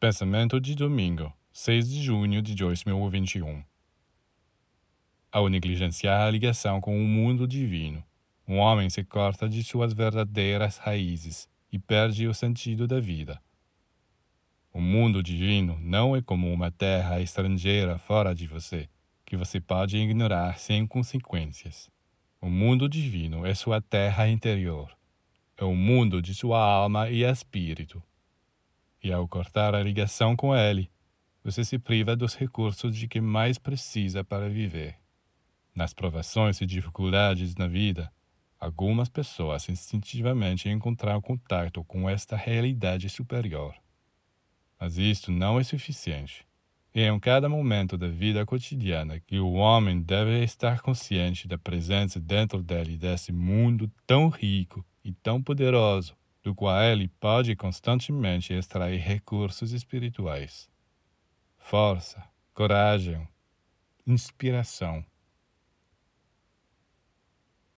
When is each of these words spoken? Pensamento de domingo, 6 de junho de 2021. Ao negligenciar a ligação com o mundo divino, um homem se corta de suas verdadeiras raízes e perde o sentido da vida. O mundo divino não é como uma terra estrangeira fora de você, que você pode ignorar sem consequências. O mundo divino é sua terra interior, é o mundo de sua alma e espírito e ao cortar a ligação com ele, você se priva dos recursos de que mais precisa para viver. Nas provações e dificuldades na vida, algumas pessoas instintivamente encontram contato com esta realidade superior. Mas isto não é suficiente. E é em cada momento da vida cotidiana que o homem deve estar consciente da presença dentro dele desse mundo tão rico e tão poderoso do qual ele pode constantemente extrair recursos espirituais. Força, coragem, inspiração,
Pensamento 0.00 0.58
de 0.58 0.74
domingo, 0.74 1.30
6 1.52 1.90
de 1.90 2.02
junho 2.02 2.40
de 2.40 2.54
2021. 2.54 3.62
Ao 5.30 5.46
negligenciar 5.46 6.22
a 6.22 6.30
ligação 6.30 6.80
com 6.80 6.96
o 6.96 7.06
mundo 7.06 7.46
divino, 7.46 8.02
um 8.48 8.56
homem 8.56 8.88
se 8.88 9.04
corta 9.04 9.46
de 9.46 9.62
suas 9.62 9.92
verdadeiras 9.92 10.78
raízes 10.78 11.50
e 11.70 11.78
perde 11.78 12.26
o 12.26 12.32
sentido 12.32 12.86
da 12.88 12.98
vida. 12.98 13.38
O 14.72 14.80
mundo 14.80 15.22
divino 15.22 15.78
não 15.82 16.16
é 16.16 16.22
como 16.22 16.50
uma 16.50 16.70
terra 16.70 17.20
estrangeira 17.20 17.98
fora 17.98 18.34
de 18.34 18.46
você, 18.46 18.88
que 19.26 19.36
você 19.36 19.60
pode 19.60 19.98
ignorar 19.98 20.58
sem 20.58 20.86
consequências. 20.86 21.90
O 22.40 22.48
mundo 22.48 22.88
divino 22.88 23.44
é 23.44 23.52
sua 23.52 23.82
terra 23.82 24.26
interior, 24.26 24.96
é 25.58 25.64
o 25.64 25.74
mundo 25.74 26.22
de 26.22 26.34
sua 26.34 26.58
alma 26.58 27.10
e 27.10 27.22
espírito 27.22 28.02
e 29.02 29.12
ao 29.12 29.26
cortar 29.26 29.74
a 29.74 29.82
ligação 29.82 30.36
com 30.36 30.54
ele, 30.54 30.90
você 31.42 31.64
se 31.64 31.78
priva 31.78 32.14
dos 32.14 32.34
recursos 32.34 32.94
de 32.94 33.08
que 33.08 33.20
mais 33.20 33.58
precisa 33.58 34.22
para 34.22 34.48
viver. 34.48 34.96
Nas 35.74 35.94
provações 35.94 36.60
e 36.60 36.66
dificuldades 36.66 37.54
na 37.54 37.66
vida, 37.66 38.12
algumas 38.58 39.08
pessoas 39.08 39.68
instintivamente 39.68 40.68
encontram 40.68 41.20
contato 41.20 41.82
com 41.84 42.08
esta 42.08 42.36
realidade 42.36 43.08
superior. 43.08 43.74
Mas 44.78 44.98
isto 44.98 45.32
não 45.32 45.58
é 45.58 45.64
suficiente. 45.64 46.46
E 46.94 47.00
é 47.00 47.08
em 47.08 47.20
cada 47.20 47.48
momento 47.48 47.96
da 47.96 48.08
vida 48.08 48.44
cotidiana 48.44 49.20
que 49.20 49.38
o 49.38 49.52
homem 49.52 50.02
deve 50.02 50.42
estar 50.42 50.80
consciente 50.80 51.46
da 51.46 51.56
presença 51.56 52.18
dentro 52.18 52.62
dele 52.62 52.96
desse 52.96 53.32
mundo 53.32 53.90
tão 54.06 54.28
rico 54.28 54.84
e 55.04 55.12
tão 55.12 55.40
poderoso 55.40 56.19
do 56.42 56.54
qual 56.54 56.82
ele 56.82 57.08
pode 57.08 57.54
constantemente 57.54 58.52
extrair 58.52 58.98
recursos 58.98 59.72
espirituais. 59.72 60.68
Força, 61.58 62.22
coragem, 62.54 63.28
inspiração, 64.06 65.04